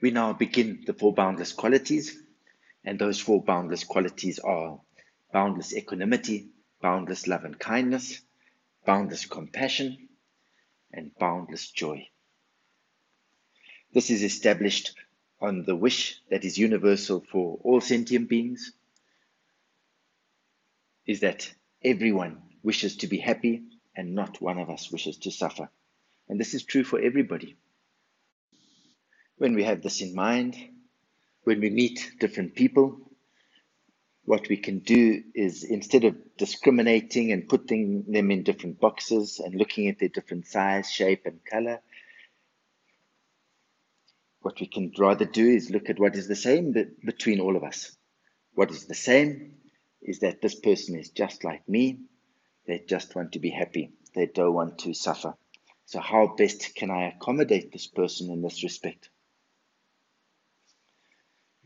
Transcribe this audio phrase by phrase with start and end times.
[0.00, 2.20] We now begin the four boundless qualities,
[2.84, 4.80] and those four boundless qualities are
[5.32, 6.50] boundless equanimity,
[6.80, 8.20] boundless love and kindness,
[8.84, 10.08] boundless compassion,
[10.92, 12.08] and boundless joy.
[13.92, 14.94] This is established
[15.40, 18.72] on the wish that is universal for all sentient beings,
[21.06, 21.52] is that
[21.82, 23.62] everyone wishes to be happy
[23.94, 25.70] and not one of us wishes to suffer.
[26.28, 27.56] And this is true for everybody.
[29.38, 30.56] When we have this in mind,
[31.44, 32.98] when we meet different people,
[34.24, 39.54] what we can do is instead of discriminating and putting them in different boxes and
[39.54, 41.80] looking at their different size, shape, and color,
[44.40, 46.74] what we can rather do is look at what is the same
[47.04, 47.96] between all of us.
[48.54, 49.56] What is the same
[50.00, 52.00] is that this person is just like me.
[52.66, 53.92] They just want to be happy.
[54.14, 55.34] They don't want to suffer.
[55.84, 59.10] So, how best can I accommodate this person in this respect?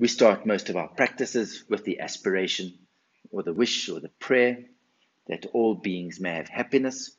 [0.00, 2.72] We start most of our practices with the aspiration
[3.30, 4.64] or the wish or the prayer
[5.26, 7.14] that all beings may have happiness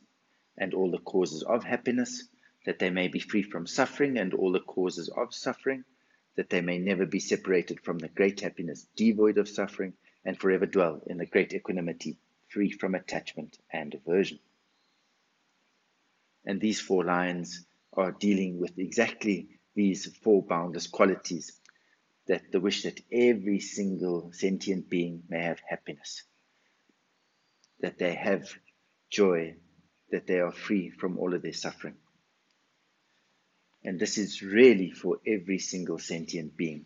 [0.58, 2.28] and all the causes of happiness,
[2.66, 5.84] that they may be free from suffering and all the causes of suffering,
[6.38, 9.94] that they may never be separated from the great happiness devoid of suffering,
[10.26, 14.40] and forever dwell in the great equanimity, free from attachment and aversion.
[16.46, 21.61] And these four lines are dealing with exactly these four boundless qualities
[22.28, 26.24] that the wish that every single sentient being may have happiness,
[27.80, 28.50] that they have
[29.10, 29.56] joy,
[30.12, 31.96] that they are free from all of their suffering.
[33.84, 36.86] And this is really for every single sentient being.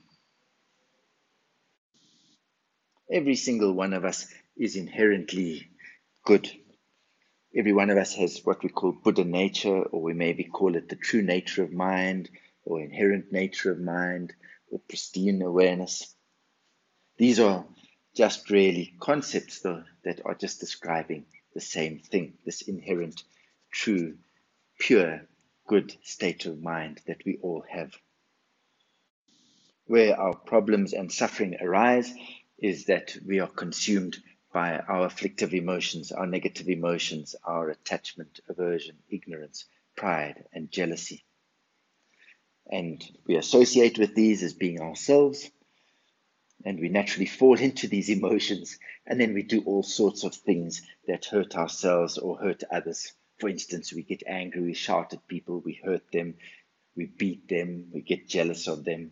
[3.12, 4.28] Every single one of us
[4.58, 5.68] is inherently
[6.24, 6.50] good.
[7.56, 10.90] Every one of us has what we call Buddha nature, or we maybe call it
[10.90, 12.30] the true nature of mind,
[12.64, 14.34] or inherent nature of mind,
[14.76, 16.14] or pristine awareness.
[17.18, 17.66] These are
[18.14, 23.24] just really concepts, though, that are just describing the same thing this inherent,
[23.72, 24.18] true,
[24.78, 25.22] pure,
[25.66, 27.94] good state of mind that we all have.
[29.86, 32.14] Where our problems and suffering arise
[32.58, 34.18] is that we are consumed
[34.52, 41.24] by our afflictive emotions, our negative emotions, our attachment, aversion, ignorance, pride, and jealousy
[42.68, 45.50] and we associate with these as being ourselves.
[46.64, 48.80] And we naturally fall into these emotions.
[49.06, 53.14] And then we do all sorts of things that hurt ourselves or hurt others.
[53.40, 56.36] For instance we get angry we shout at people we hurt them
[56.96, 59.12] we beat them we get jealous of them.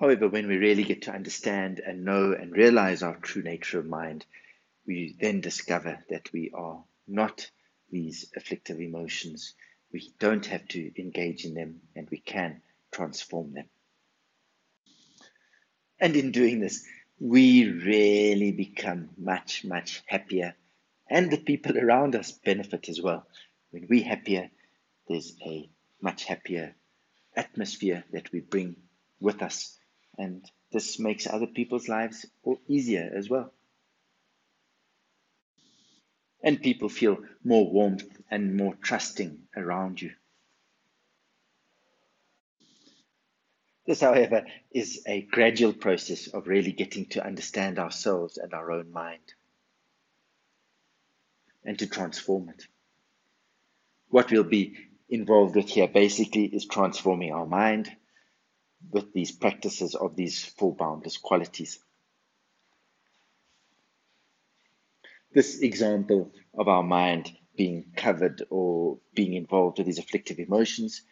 [0.00, 3.86] However when we really get to understand and know and realize our true nature of
[3.86, 4.24] mind
[4.84, 7.48] we then discover that we are not
[7.90, 9.54] these afflictive emotions
[9.92, 13.68] we don't have to engage in them and we can transform them.
[16.00, 16.84] And in doing this,
[17.20, 20.56] we really become much, much happier.
[21.08, 23.26] And the people around us benefit as well.
[23.70, 24.50] When we're happier,
[25.08, 25.68] there's a
[26.00, 26.74] much happier
[27.36, 28.76] atmosphere that we bring
[29.20, 29.78] with us.
[30.18, 32.26] And this makes other people's lives
[32.66, 33.52] easier as well
[36.42, 40.10] and people feel more warmth and more trusting around you.
[43.86, 48.92] This, however, is a gradual process of really getting to understand ourselves and our own
[48.92, 49.34] mind
[51.64, 52.66] and to transform it.
[54.08, 54.76] What we'll be
[55.08, 57.90] involved with here basically is transforming our mind
[58.90, 61.78] with these practices of these four boundless qualities.
[65.34, 71.02] this example of our mind being covered or being involved with these afflictive emotions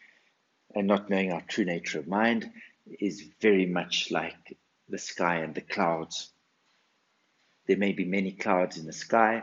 [0.75, 2.51] and not knowing our true nature of mind
[3.01, 4.57] is very much like
[4.89, 6.31] the sky and the clouds.
[7.67, 9.43] There may be many clouds in the sky,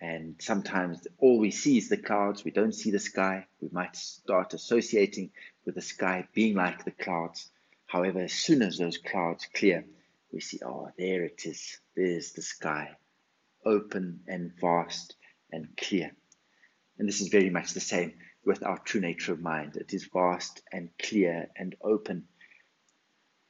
[0.00, 2.44] and sometimes all we see is the clouds.
[2.44, 3.46] We don't see the sky.
[3.60, 5.30] We might start associating
[5.64, 7.50] with the sky being like the clouds.
[7.86, 9.84] However, as soon as those clouds clear,
[10.32, 11.78] we see, oh, there it is.
[11.94, 12.96] There's the sky
[13.64, 15.16] open and vast
[15.52, 16.12] and clear.
[16.98, 18.14] And this is very much the same
[18.44, 19.76] with our true nature of mind.
[19.76, 22.26] It is vast and clear and open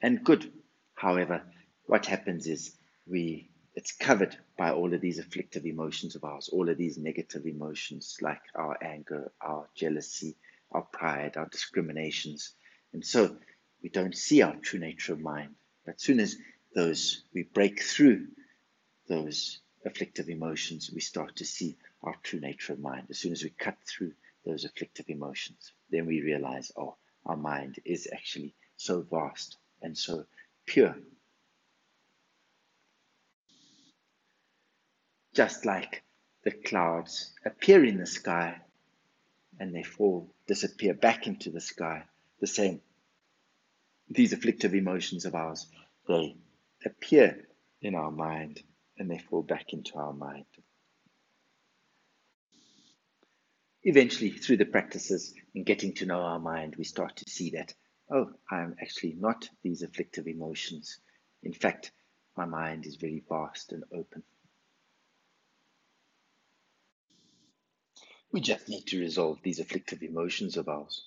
[0.02, 0.50] and good.
[0.94, 1.43] However,
[1.85, 2.75] what happens is
[3.06, 7.47] we it's covered by all of these afflictive emotions of ours, all of these negative
[7.47, 10.37] emotions like our anger, our jealousy,
[10.73, 12.52] our pride, our discriminations.
[12.93, 13.37] And so
[13.82, 15.55] we don't see our true nature of mind.
[15.87, 16.37] But soon as
[16.75, 18.26] those we break through
[19.08, 23.06] those afflictive emotions, we start to see our true nature of mind.
[23.11, 24.12] As soon as we cut through
[24.44, 26.97] those afflictive emotions, then we realize, oh,
[27.27, 30.25] our mind is actually so vast and so
[30.67, 30.97] pure.
[35.35, 36.03] Just like
[36.43, 38.61] the clouds appear in the sky
[39.59, 42.05] and they fall, disappear back into the sky,
[42.41, 42.81] the same.
[44.09, 45.67] These afflictive emotions of ours,
[46.09, 46.37] they
[46.85, 47.47] appear
[47.83, 48.62] in our mind
[49.00, 50.44] and they fall back into our mind.
[53.82, 57.73] Eventually, through the practices and getting to know our mind, we start to see that,
[58.12, 60.99] oh, I'm actually not these afflictive emotions.
[61.43, 61.93] In fact,
[62.37, 64.23] my mind is very vast and open.
[68.32, 71.02] We just need to resolve these afflictive emotions of ours.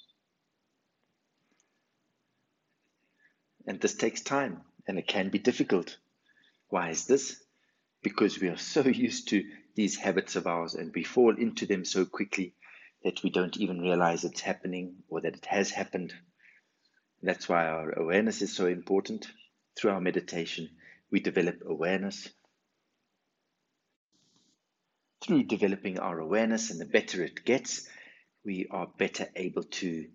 [3.68, 5.96] And this takes time and it can be difficult.
[6.70, 7.43] Why is this?
[8.04, 9.44] Because we are so used to
[9.76, 12.54] these habits of ours and we fall into them so quickly
[13.04, 16.14] that we don't even realize it's happening or that it has happened.
[17.22, 19.28] That's why our awareness is so important.
[19.76, 20.70] Through our meditation,
[21.10, 22.30] we develop awareness.
[25.24, 27.88] Through developing our awareness, and the better it gets,
[28.44, 30.08] we are better able to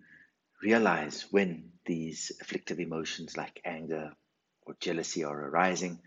[0.61, 4.13] realize when these afflictive emotions like anger
[4.61, 5.99] or jealousy are arising,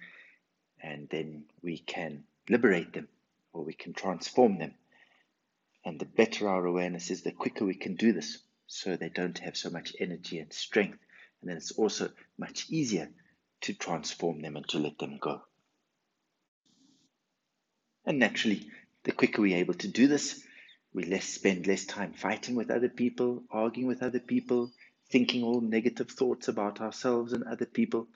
[0.83, 3.09] and then we can liberate them
[3.53, 4.75] or we can transform them
[5.85, 9.39] and the better our awareness is, the quicker we can do this so they don't
[9.41, 10.99] have so much energy and strength.
[11.41, 13.11] And then it's also much easier
[13.63, 15.43] to transform them and to let them go.
[18.05, 18.71] And naturally,
[19.05, 20.43] the quicker we're able to do this,
[20.95, 24.71] we less spend less time fighting with other people, arguing with other people,
[25.11, 28.07] thinking all negative thoughts about ourselves and other people.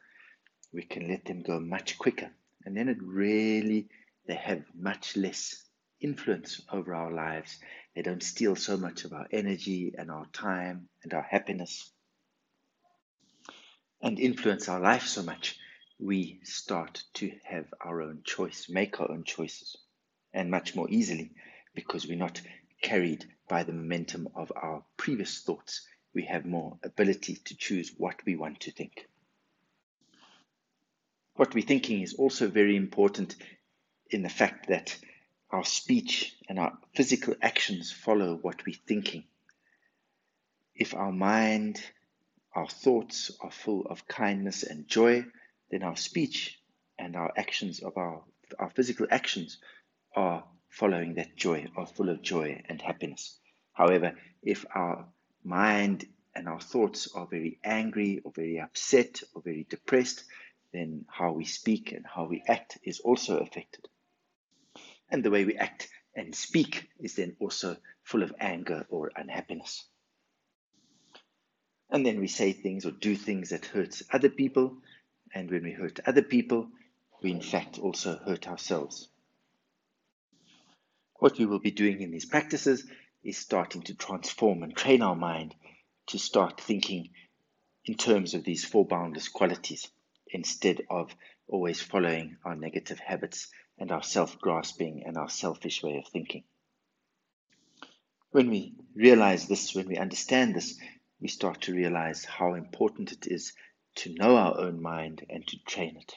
[0.73, 2.31] We can let them go much quicker.
[2.67, 3.89] And then it really,
[4.27, 5.65] they have much less
[6.01, 7.59] influence over our lives.
[7.95, 11.89] They don't steal so much of our energy and our time and our happiness
[14.03, 15.57] and influence our life so much.
[16.01, 19.77] We start to have our own choice, make our own choices,
[20.35, 21.31] and much more easily
[21.75, 22.43] because we're not
[22.83, 25.87] carried by the momentum of our previous thoughts.
[26.15, 29.07] We have more ability to choose what we want to think.
[31.37, 33.37] What we're thinking is also very important
[34.11, 34.97] in the fact that
[35.51, 39.25] our speech and our physical actions follow what we're thinking.
[40.75, 41.81] If our mind,
[42.55, 45.27] our thoughts are full of kindness and joy,
[45.71, 46.59] then our speech
[46.99, 48.23] and our actions of our,
[48.59, 49.59] our physical actions
[50.15, 53.39] are following that joy, are full of joy and happiness.
[53.73, 55.07] However, if our
[55.45, 60.25] mind and our thoughts are very angry or very upset or very depressed,
[60.73, 63.89] then how we speak and how we act is also affected.
[65.11, 69.85] And the way we act and speak is then also full of anger or unhappiness.
[71.91, 74.79] And then we say things or do things that hurts other people.
[75.33, 76.69] And when we hurt other people,
[77.23, 79.09] we in fact also hurt ourselves.
[81.19, 82.85] What we will be doing in these practices
[83.23, 85.55] is starting to transform and train our mind
[86.09, 87.11] to start thinking
[87.85, 89.89] in terms of these four boundless qualities
[90.31, 91.15] instead of
[91.49, 96.45] always following our negative habits and our self grasping and our selfish way of thinking.
[98.31, 100.79] When we realize this, when we understand this,
[101.21, 103.53] we start to realize how important it is
[103.97, 106.15] to know our own mind and to train it.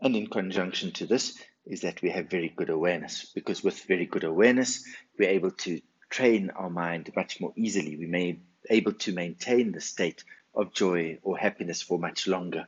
[0.00, 4.06] And in conjunction to this is that we have very good awareness, because with very
[4.06, 4.84] good awareness,
[5.18, 7.96] we're able to train our mind much more easily.
[7.96, 10.24] We may be able to maintain the state
[10.58, 12.66] of joy or happiness for much longer.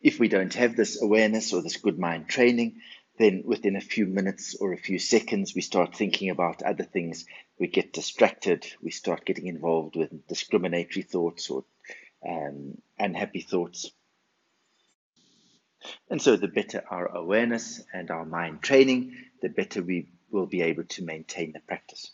[0.00, 2.80] If we don't have this awareness or this good mind training,
[3.18, 7.26] then within a few minutes or a few seconds, we start thinking about other things.
[7.58, 8.64] We get distracted.
[8.80, 11.64] We start getting involved with discriminatory thoughts or
[12.26, 13.90] um, unhappy thoughts.
[16.08, 20.62] And so, the better our awareness and our mind training, the better we will be
[20.62, 22.12] able to maintain the practice.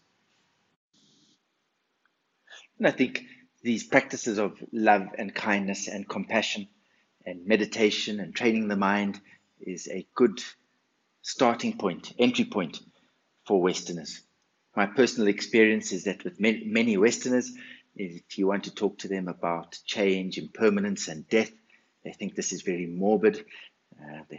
[2.79, 3.25] And I think
[3.65, 6.69] these practices of love and kindness and compassion
[7.25, 9.19] and meditation and training the mind
[9.59, 10.39] is a good
[11.23, 12.79] starting point, entry point
[13.47, 14.21] for Westerners.
[14.77, 17.53] My personal experience is that with many Westerners,
[17.97, 21.51] if you want to talk to them about change, impermanence, and death,
[22.05, 23.47] they think this is very morbid.
[23.99, 24.37] Uh,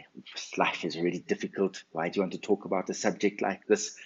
[0.56, 1.82] life is already difficult.
[1.90, 3.96] Why do you want to talk about a subject like this?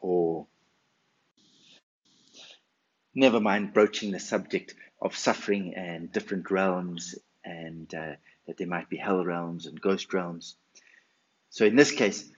[0.00, 0.46] Or
[3.14, 7.14] never mind broaching the subject of suffering and different realms
[7.44, 8.12] and uh,
[8.46, 10.56] that there might be hell realms and ghost realms.
[11.50, 12.30] So in this case,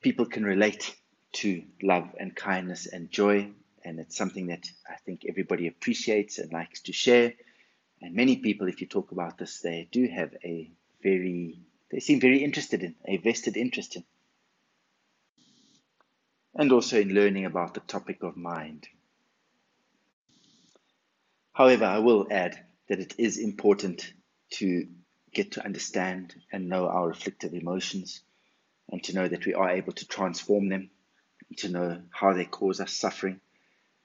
[0.00, 0.94] people can relate
[1.32, 3.52] to love and kindness and joy
[3.84, 7.34] and it's something that I think everybody appreciates and likes to share.
[8.00, 10.70] And many people, if you talk about this, they do have a
[11.02, 11.58] very,
[11.90, 14.04] they seem very interested in, a vested interest in.
[16.54, 18.88] And also in learning about the topic of mind.
[21.54, 24.10] However, I will add that it is important
[24.52, 24.88] to
[25.34, 28.22] get to understand and know our afflictive emotions
[28.90, 30.90] and to know that we are able to transform them,
[31.58, 33.38] to know how they cause us suffering.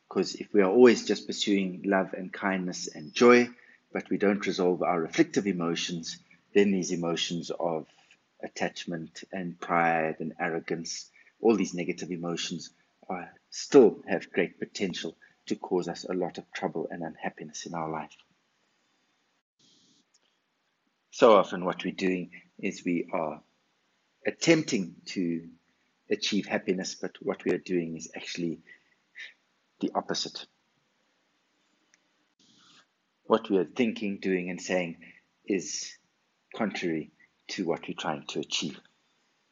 [0.08, 3.50] Because if we are always just pursuing love and kindness and joy,
[3.94, 6.18] but we don't resolve our afflictive emotions,
[6.54, 7.88] then these emotions of
[8.44, 11.10] attachment and pride and arrogance,
[11.42, 12.72] all these negative emotions,
[13.08, 15.16] are, still have great potential
[15.48, 18.16] to cause us a lot of trouble and unhappiness in our life.
[21.12, 23.42] So often, what we're doing is we are
[24.26, 25.48] attempting to
[26.10, 28.60] achieve happiness, but what we are doing is actually
[29.80, 30.46] the opposite.
[33.26, 34.98] What we are thinking, doing, and saying
[35.46, 35.92] is
[36.56, 37.12] contrary
[37.50, 38.80] to what we're trying to achieve.